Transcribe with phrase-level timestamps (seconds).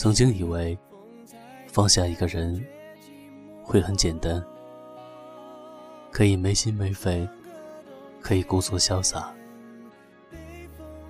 [0.00, 0.78] 曾经以为
[1.66, 2.66] 放下一个人
[3.62, 4.42] 会很简单，
[6.10, 7.28] 可以没心没肺，
[8.18, 9.30] 可以故作潇洒。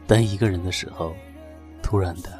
[0.09, 1.15] 但一个人的时候，
[1.81, 2.37] 突然的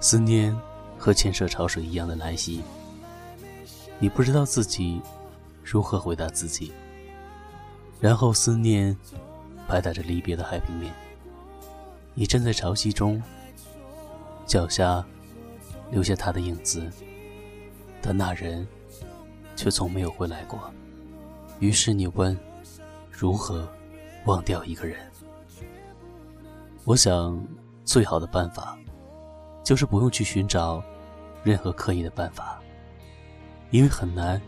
[0.00, 0.56] 思念
[0.96, 2.62] 和千涉潮水一样的来袭，
[3.98, 5.02] 你不知道自己
[5.62, 6.72] 如何回答自己。
[8.00, 8.96] 然后思念
[9.66, 10.90] 拍打着离别的海平面，
[12.14, 13.22] 你站在潮汐中，
[14.46, 15.04] 脚下。
[15.90, 16.86] 留下他的影子，
[18.02, 18.66] 但那人
[19.56, 20.58] 却从没有回来过。
[21.60, 22.38] 于是你问：
[23.10, 23.68] 如何
[24.26, 24.98] 忘掉一个人？
[26.84, 27.42] 我想，
[27.84, 28.78] 最好的办法
[29.64, 30.82] 就是不用去寻找
[31.42, 32.60] 任何刻意的办法，
[33.70, 34.40] 因为很难，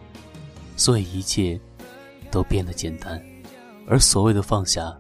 [0.77, 1.59] 所以一切
[2.31, 3.21] 都变得简单。
[3.87, 4.97] 而所谓的放下，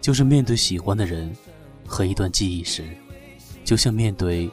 [0.00, 1.34] 就是面对喜欢的人
[1.86, 2.84] 和一段记忆时，
[3.64, 4.50] 就像面对。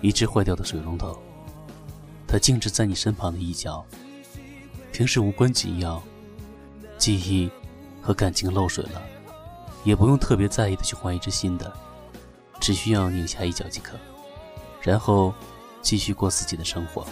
[0.00, 1.18] 一只坏掉的水龙头，
[2.26, 3.84] 它静止在你身旁的一角，
[4.92, 6.02] 平时无关紧要，
[6.96, 7.50] 记忆
[8.00, 9.02] 和感情漏水了，
[9.84, 11.72] 也不用特别在意的去换一只新的，
[12.60, 13.96] 只需要拧下一角即可，
[14.80, 15.34] 然后
[15.82, 17.04] 继续过自己的生活。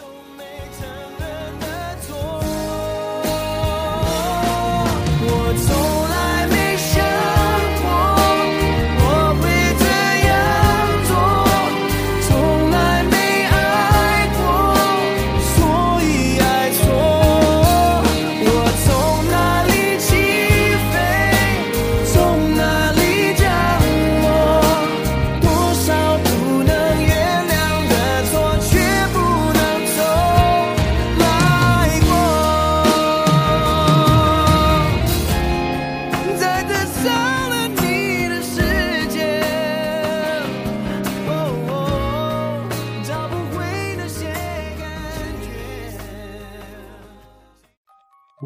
[5.28, 5.85] 我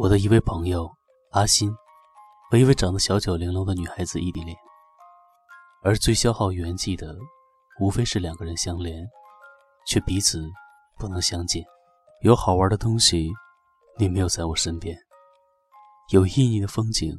[0.00, 0.90] 我的一位朋友
[1.32, 1.70] 阿欣
[2.50, 4.56] 和一位长得小巧玲珑的女孩子异地恋，
[5.82, 7.14] 而最消耗元气的，
[7.82, 9.06] 无非是两个人相连，
[9.86, 10.42] 却彼此
[10.96, 11.62] 不能相见。
[12.22, 13.30] 有好玩的东西，
[13.98, 14.96] 你没有在我身边；
[16.14, 17.14] 有意义的风景，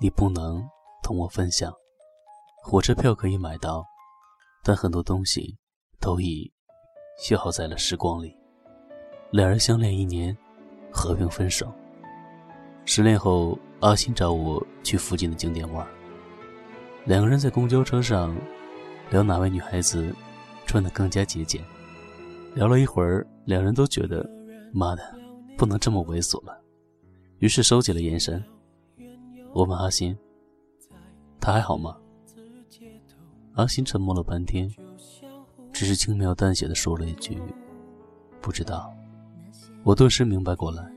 [0.00, 0.60] 你不能
[1.04, 1.72] 同我分享。
[2.60, 3.84] 火车票可以买到，
[4.64, 5.56] 但很多东西
[6.00, 6.52] 都已
[7.20, 8.36] 消耗在了时光里。
[9.30, 10.36] 两人相恋一年，
[10.90, 11.72] 和平分手。
[12.88, 15.86] 失恋后，阿欣找我去附近的景点玩。
[17.04, 18.34] 两个人在公交车上
[19.10, 20.14] 聊哪位女孩子
[20.66, 21.62] 穿得更加节俭。
[22.54, 24.24] 聊了一会儿，两人都觉得
[24.72, 25.02] 妈的
[25.58, 26.58] 不能这么猥琐了，
[27.38, 28.42] 于是收起了眼神。
[29.52, 30.16] 我问阿欣
[31.40, 31.96] ：“她还好吗？”
[33.54, 34.72] 阿欣沉默了半天，
[35.72, 37.36] 只是轻描淡写的说了一句
[38.40, 38.94] ：“不知道。”
[39.82, 40.95] 我顿时明白过来。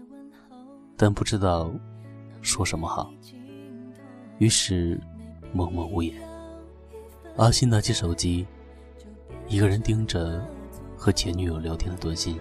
[1.02, 1.72] 但不知道
[2.42, 3.10] 说什么好，
[4.38, 5.00] 于是
[5.54, 6.14] 默默无言。
[7.38, 8.46] 阿信拿起手机，
[9.48, 10.46] 一个人盯着
[10.98, 12.38] 和前女友聊天的短信。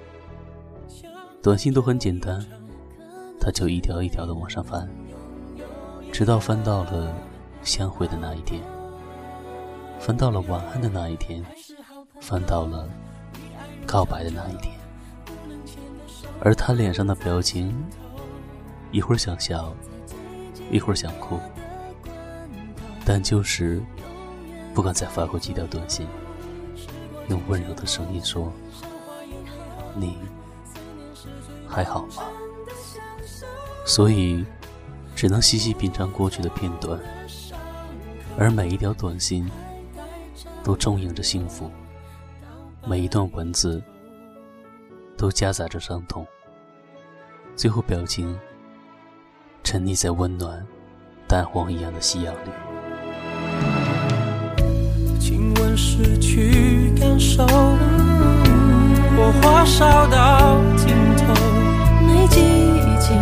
[1.41, 2.44] 短信都很简单，
[3.41, 4.91] 他就一条一条的往上翻，
[6.10, 7.14] 直到翻到了
[7.62, 8.60] 相会的那一天，
[10.00, 11.44] 翻到了晚安的那一天，
[12.20, 12.88] 翻到了
[13.86, 14.74] 告白的那一天，
[16.41, 17.72] 而他脸上的表情。
[18.91, 19.75] 一会儿想笑，
[20.71, 21.38] 一会儿想哭，
[23.04, 23.82] 但就是
[24.75, 26.06] 不敢再发过几条短信，
[27.28, 28.50] 用温柔的声音说
[29.94, 30.16] ：“你
[31.68, 32.22] 还好吗？”
[33.84, 34.45] 所以
[35.15, 36.98] 只能细细品尝过去的片段，
[38.39, 39.51] 而每一条短信
[40.65, 41.71] 都充盈着幸福，
[42.86, 43.83] 每一段文字
[45.16, 46.27] 都夹杂着伤痛，
[47.54, 48.39] 最后表情。
[49.63, 50.65] 沉溺在温暖
[51.27, 52.51] 蛋黄一样的夕阳里。
[55.21, 61.34] 亲吻失去感受，火花烧到尽头，
[62.07, 62.41] 没激
[62.99, 63.15] 情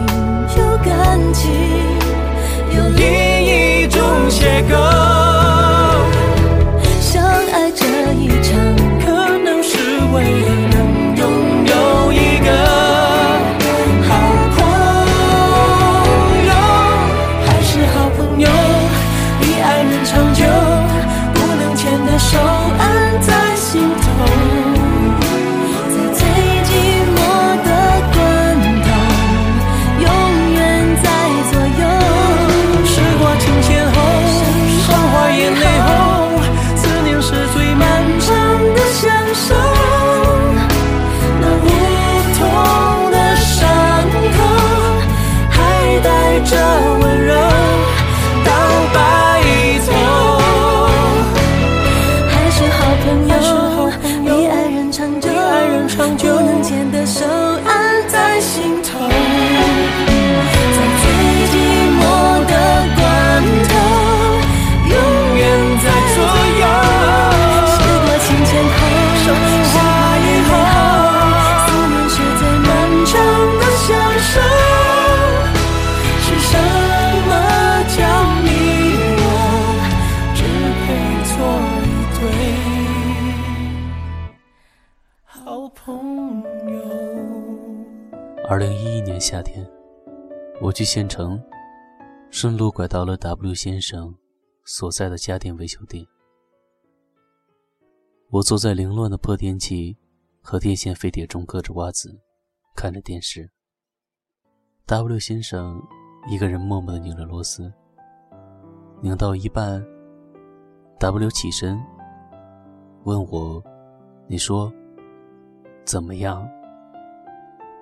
[0.56, 1.50] 有感情，
[2.76, 3.04] 有另
[3.44, 4.00] 一种
[4.30, 4.95] 邂逅。
[88.48, 89.68] 二零一一年夏天，
[90.60, 91.42] 我去县城，
[92.30, 94.14] 顺路拐到了 W 先生
[94.64, 96.06] 所在的家电维修店。
[98.30, 99.96] 我坐在凌乱的破电器
[100.40, 102.16] 和电线飞碟中嗑着瓜子，
[102.76, 103.50] 看着电视。
[104.86, 105.82] W 先生
[106.30, 107.72] 一个人默默地拧着螺丝，
[109.02, 109.84] 拧到一半
[111.00, 111.82] ，W 起身
[113.02, 113.60] 问我
[114.30, 114.72] ：“你说
[115.84, 116.48] 怎么样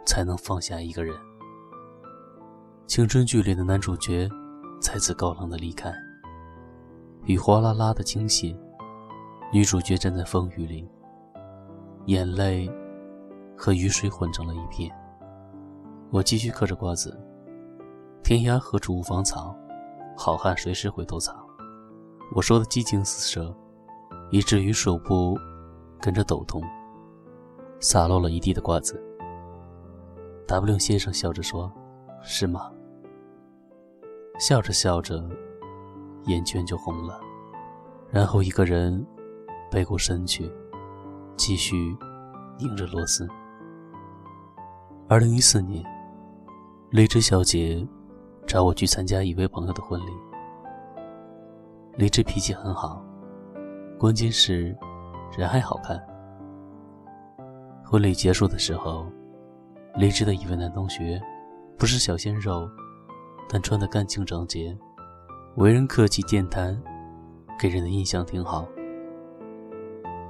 [0.07, 1.15] 才能放下一个人？”
[2.87, 4.29] 青春剧里的男主角
[4.81, 5.93] 再次高冷的离开，
[7.25, 8.57] 雨哗啦啦的倾泻，
[9.53, 10.87] 女主角站在风雨里，
[12.07, 12.71] 眼泪
[13.57, 14.95] 和雨水混成了一片。
[16.11, 17.19] 我继续嗑着瓜子。
[18.23, 19.57] 天涯何处无芳草，
[20.17, 21.45] 好汉随时回头草。
[22.35, 23.55] 我说的激情四射，
[24.31, 25.37] 以至于手部
[26.01, 26.63] 跟着抖动，
[27.81, 29.03] 洒落了一地的瓜子。
[30.47, 31.73] W 先生笑着说
[32.23, 32.71] ：“是吗？”
[34.39, 35.25] 笑着笑着，
[36.25, 37.19] 眼圈就红了，
[38.11, 39.05] 然后一个人
[39.71, 40.53] 背过身去，
[41.37, 41.97] 继续
[42.59, 43.27] 拧着螺丝。
[45.09, 45.85] 二零一四年，
[46.91, 47.87] 荔枝小姐
[48.47, 50.13] 找我去参加一位朋友的婚礼。
[51.97, 53.03] 荔枝脾气很好，
[53.99, 54.77] 关键是
[55.37, 55.99] 人还好看。
[57.83, 59.07] 婚礼结束的时候，
[59.97, 61.23] 荔枝的一位男同学，
[61.79, 62.69] 不是小鲜肉，
[63.49, 64.77] 但穿得干净整洁，
[65.55, 66.77] 为人客气健谈，
[67.61, 68.67] 给人的印象挺好。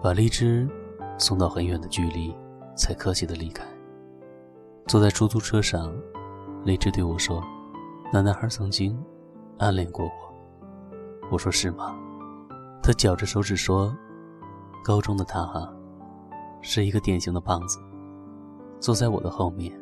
[0.03, 0.69] 把荔枝
[1.17, 2.37] 送到很远的距离，
[2.77, 3.65] 才客气的离开。
[4.87, 5.91] 坐在出租车上，
[6.63, 7.43] 荔枝对我说
[8.13, 9.03] ：“那男孩曾经
[9.59, 10.13] 暗恋过我。”
[11.33, 11.97] 我说：“是吗？”
[12.85, 13.97] 他绞着手指说
[14.85, 15.73] ：“高中的他哈，
[16.61, 17.79] 是一个典型的胖子，
[18.85, 19.73] 坐在我的后面，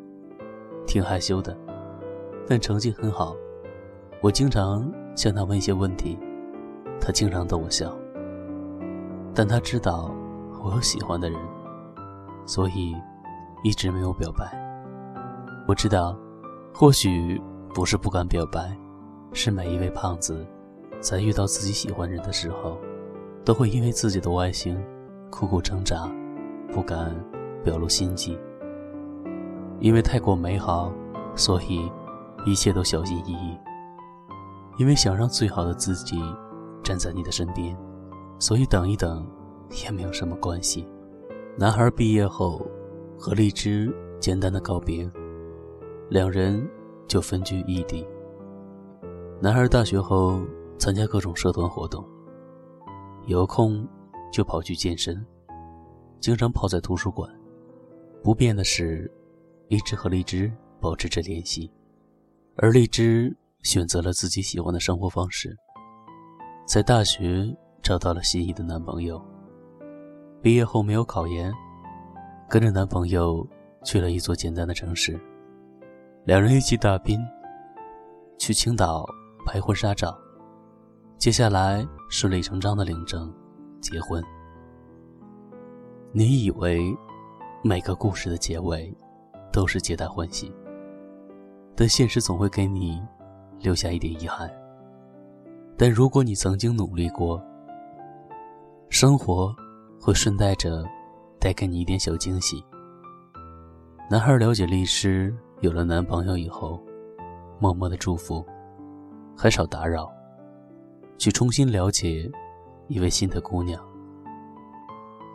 [0.87, 1.53] 挺害羞的，
[2.47, 3.35] 但成绩很好。
[4.21, 6.17] 我经常向他问一些问题，
[7.01, 7.93] 他经常逗我笑。
[9.35, 10.09] 但他知道
[10.63, 11.37] 我有喜欢的人，
[12.45, 12.95] 所以
[13.61, 14.49] 一直没有表白。
[15.67, 16.17] 我知道，
[16.73, 17.41] 或许
[17.75, 18.73] 不是不敢表白，
[19.33, 20.47] 是每一位胖子。”
[21.03, 22.77] 在遇到自己喜欢人的时候，
[23.43, 24.81] 都会因为自己的外形
[25.29, 26.09] 苦苦挣扎，
[26.71, 27.13] 不敢
[27.65, 28.39] 表露心迹。
[29.79, 30.91] 因为太过美好，
[31.35, 31.91] 所以
[32.45, 33.57] 一切都小心翼翼。
[34.77, 36.21] 因为想让最好的自己
[36.83, 37.77] 站在你的身边，
[38.39, 39.25] 所以等一等
[39.83, 40.87] 也没有什么关系。
[41.57, 42.65] 男孩毕业后
[43.17, 45.09] 和荔枝简单的告别，
[46.09, 46.67] 两人
[47.07, 48.07] 就分居异地。
[49.39, 50.41] 男孩大学后。
[50.79, 52.03] 参加各种社团活动，
[53.25, 53.87] 有空
[54.33, 55.25] 就跑去健身，
[56.19, 57.29] 经常泡在图书馆。
[58.21, 59.09] 不变的是，
[59.73, 61.67] 一直和荔枝保持着联系，
[62.57, 65.57] 而荔枝选择了自己喜欢的生活方式，
[66.67, 67.43] 在大学
[67.81, 69.19] 找到了心仪的男朋友。
[70.43, 71.51] 毕业后没有考研，
[72.47, 73.43] 跟着男朋友
[73.83, 75.19] 去了一座简单的城市，
[76.23, 77.19] 两人一起打拼，
[78.37, 79.03] 去青岛
[79.43, 80.15] 拍婚纱照。
[81.17, 83.33] 接下来顺理成章的领证、
[83.81, 84.23] 结婚。
[86.11, 86.95] 你以为
[87.63, 88.95] 每个故事的结尾
[89.53, 90.51] 都是皆大欢喜，
[91.75, 92.99] 但现实总会给你
[93.59, 94.51] 留下一点遗憾。
[95.77, 97.39] 但如果你曾经努力过，
[98.89, 99.55] 生活
[100.01, 100.83] 会顺带着
[101.39, 102.65] 带给你一点小惊喜。
[104.09, 105.31] 男孩了解律师
[105.61, 106.81] 有了男朋友以后，
[107.59, 108.43] 默默的祝福，
[109.37, 110.11] 很少打扰。
[111.19, 112.29] 去重新了解
[112.87, 113.79] 一位新的姑娘，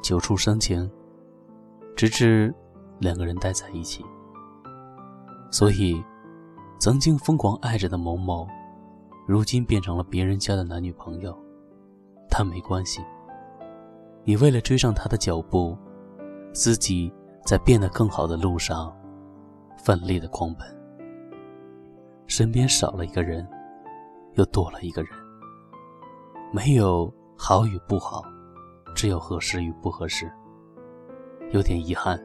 [0.02, 0.90] 久处生情，
[1.94, 2.52] 直至
[2.98, 4.04] 两个人待在一起。
[5.50, 6.02] 所以，
[6.78, 8.46] 曾经疯狂爱着的某某，
[9.26, 11.36] 如今变成了别人家的男女朋友，
[12.28, 13.02] 但没关系。
[14.24, 15.76] 你为了追上他的脚步，
[16.52, 17.10] 自己
[17.46, 18.94] 在变得更好的路上
[19.76, 20.66] 奋力的狂奔。
[22.26, 23.48] 身边少了一个人，
[24.34, 25.10] 又多了一个人。
[26.52, 28.22] 没有好与不好，
[28.94, 30.30] 只有合适与不合适。
[31.52, 32.22] 有点遗憾，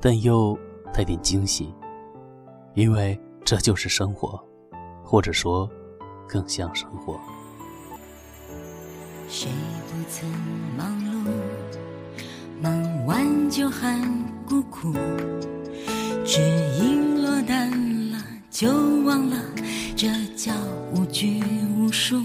[0.00, 0.58] 但又
[0.94, 1.74] 带点惊喜，
[2.74, 4.42] 因为这就是生活，
[5.04, 5.68] 或者说，
[6.26, 7.20] 更像生活。
[9.28, 9.50] 谁
[9.88, 10.28] 不曾
[10.76, 11.30] 忙碌，
[12.62, 14.00] 忙完就喊
[14.48, 14.92] 孤苦，
[16.24, 16.40] 只
[16.80, 17.70] 因落单
[18.10, 18.18] 了
[18.50, 18.68] 就
[19.04, 19.36] 忘了，
[19.94, 20.52] 这叫
[20.94, 21.42] 无拘
[21.76, 22.16] 无束。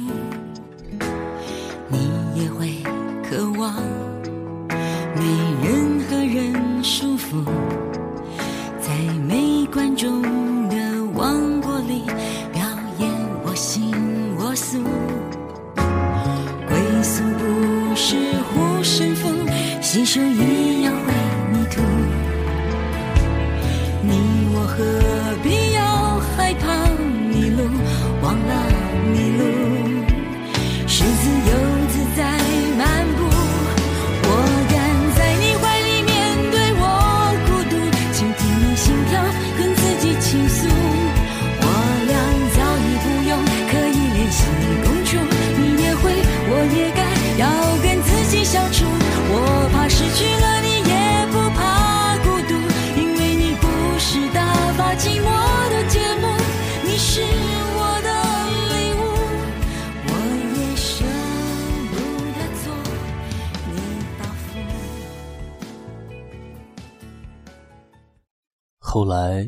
[68.95, 69.45] 后来，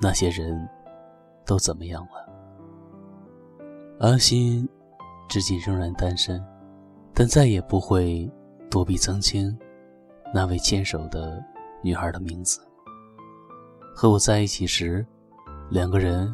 [0.00, 0.56] 那些人
[1.44, 2.24] 都怎么样了？
[3.98, 4.64] 阿欣
[5.28, 6.40] 至今仍然单身，
[7.12, 8.30] 但再也不会
[8.70, 9.58] 躲避曾经
[10.32, 11.44] 那位牵手的
[11.82, 12.60] 女孩的名字。
[13.92, 15.04] 和我在一起时，
[15.68, 16.32] 两个人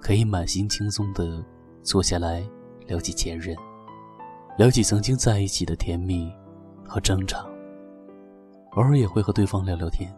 [0.00, 1.40] 可以满心轻松地
[1.84, 2.44] 坐下来
[2.88, 3.56] 聊起前任，
[4.58, 6.34] 聊起曾经在一起的甜蜜
[6.84, 7.48] 和争吵，
[8.72, 10.12] 偶尔也会和对方聊聊天，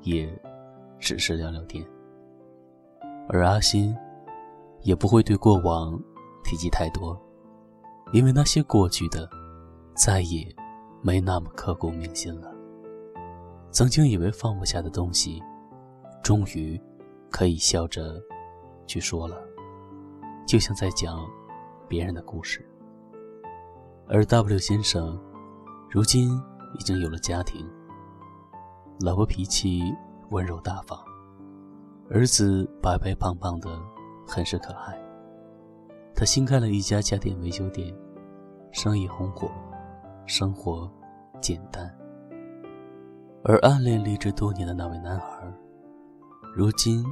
[0.00, 0.26] 也
[0.98, 1.84] 只是聊聊天。
[3.28, 3.94] 而阿欣
[4.82, 6.00] 也不会对过往
[6.42, 7.20] 提及太多，
[8.12, 9.28] 因为那些过去的
[9.94, 10.46] 再也
[11.02, 12.50] 没那么刻骨铭心了。
[13.70, 15.42] 曾经以为放不下的东西，
[16.22, 16.80] 终于
[17.30, 18.20] 可以笑着
[18.86, 19.36] 去说了，
[20.46, 21.28] 就像在讲
[21.86, 22.66] 别人的故事。
[24.08, 25.20] 而 W 先生
[25.90, 26.30] 如今
[26.78, 27.68] 已经有了家庭，
[29.00, 29.82] 老婆脾气
[30.30, 30.98] 温柔大方，
[32.10, 33.70] 儿子白白胖胖的，
[34.26, 34.98] 很是可爱。
[36.14, 37.94] 他新开了一家家电维修店，
[38.72, 39.50] 生意红火，
[40.26, 40.90] 生活
[41.40, 41.90] 简单。
[43.44, 45.50] 而暗恋励志多年的那位男孩，
[46.54, 47.04] 如今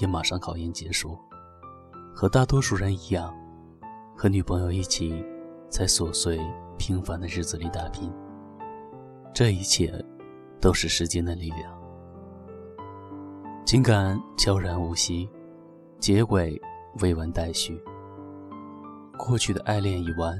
[0.00, 1.16] 也马上考研结束，
[2.14, 3.32] 和大多数人一样，
[4.16, 5.24] 和女朋友一起
[5.68, 6.40] 在琐碎
[6.78, 8.12] 平凡的日子里打拼。
[9.32, 10.04] 这一切，
[10.60, 11.75] 都是时间的力量。
[13.66, 15.28] 情感悄然无息，
[15.98, 16.56] 结尾
[17.00, 17.82] 未完待续。
[19.18, 20.38] 过去的爱恋已完，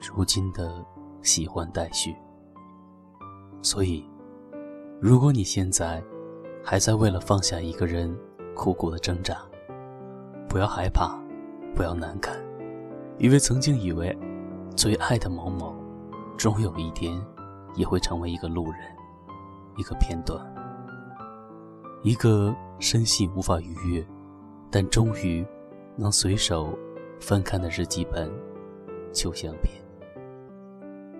[0.00, 0.72] 如今的
[1.22, 2.14] 喜欢待续。
[3.62, 4.08] 所以，
[5.00, 6.00] 如果你现在
[6.62, 8.16] 还在为了放下一个人
[8.54, 9.38] 苦苦的挣扎，
[10.48, 11.18] 不要害怕，
[11.74, 12.32] 不要难堪，
[13.18, 14.16] 因为曾经以为
[14.76, 15.74] 最爱的某某，
[16.36, 17.20] 终有一天
[17.74, 18.78] 也会成为一个路人，
[19.76, 20.40] 一个片段。
[22.02, 24.04] 一个深信无法逾越，
[24.72, 25.46] 但终于
[25.96, 26.76] 能随手
[27.20, 28.28] 翻看的日记本、
[29.12, 29.80] 旧相片。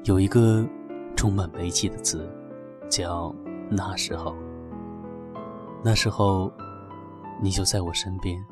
[0.03, 0.67] 有一个
[1.15, 2.29] 充满悲戚的字，
[2.91, 3.33] 叫
[3.71, 4.35] “那时候”。
[5.85, 6.53] 那时候，
[7.41, 8.45] 你就在我身边，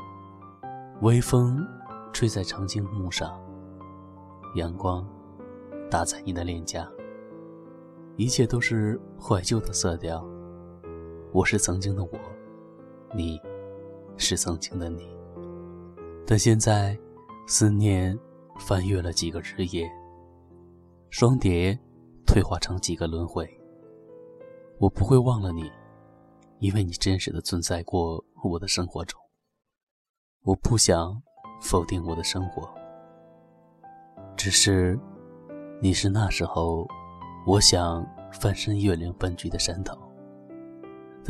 [1.01, 1.67] 微风
[2.13, 3.41] 吹在长颈木上，
[4.55, 5.05] 阳光
[5.91, 6.89] 打在你的脸颊，
[8.15, 10.25] 一切都是怀旧的色调。
[11.33, 12.11] 我是曾经的我，
[13.15, 13.41] 你
[14.17, 15.09] 是曾经的你。
[16.27, 16.99] 但现在，
[17.47, 18.19] 思念
[18.59, 19.89] 翻越了几个日夜，
[21.09, 21.79] 双蝶
[22.27, 23.49] 退化成几个轮回。
[24.81, 25.71] 我不会忘了你，
[26.59, 29.21] 因为你真实的存在过我的生活中。
[30.43, 31.17] 我不想
[31.63, 32.69] 否定我的生活，
[34.37, 34.99] 只是
[35.81, 36.89] 你是那时候
[37.47, 39.97] 我想翻身月亮分居的山头。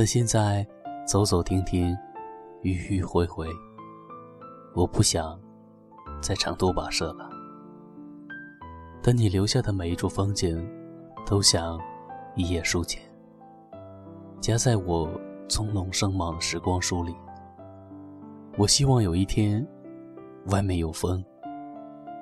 [0.01, 0.67] 但现在，
[1.07, 1.95] 走走停停，
[2.63, 3.47] 迂迂回回，
[4.75, 5.39] 我不想
[6.23, 7.29] 再长途跋涉了。
[9.03, 10.67] 但你留下的每一处风景，
[11.27, 11.79] 都像
[12.35, 12.99] 一页书签，
[14.41, 15.07] 夹在我
[15.51, 17.15] 从容生莽的时光书里。
[18.57, 19.69] 我希望有一天，
[20.47, 21.23] 外面有风，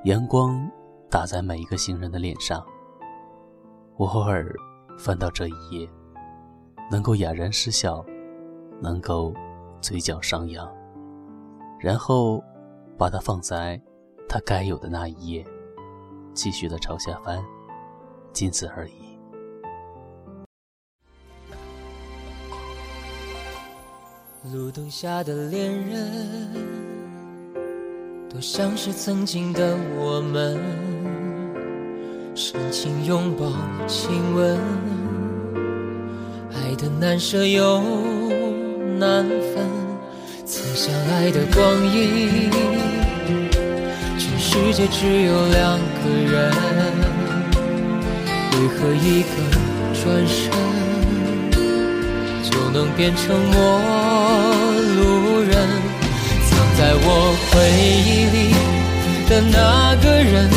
[0.02, 0.68] 阳光
[1.08, 2.60] 打在每一个行人的脸上。
[3.96, 4.52] 我偶尔
[4.98, 5.88] 翻到这一页。
[6.90, 8.04] 能够哑然失笑，
[8.80, 9.34] 能够
[9.80, 10.66] 嘴角上扬，
[11.78, 12.42] 然后
[12.96, 13.80] 把它放在
[14.28, 15.46] 它该有的那一页，
[16.32, 17.44] 继续的朝下翻，
[18.32, 18.92] 仅此而已。
[24.52, 26.50] 路灯下的恋人，
[28.30, 30.58] 多像是曾经的我们，
[32.34, 33.52] 深情拥抱、
[33.86, 34.58] 亲吻，
[36.78, 37.82] 的难舍又
[38.98, 39.66] 难分。
[40.46, 42.48] 曾相爱的光阴，
[44.16, 46.52] 全世界只有两个人，
[48.52, 49.28] 为何一个
[49.92, 50.38] 转身？
[52.48, 53.56] 就能变成陌
[54.94, 55.52] 路人，
[56.48, 57.06] 藏在我
[57.50, 57.52] 回
[58.06, 58.54] 忆里
[59.28, 60.48] 的那个人，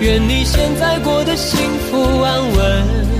[0.00, 1.58] 愿你现在过得幸
[1.90, 3.19] 福安稳。